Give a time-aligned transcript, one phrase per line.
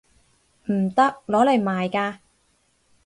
[0.71, 1.17] 唔得！
[1.27, 2.17] 攞嚟賣㗎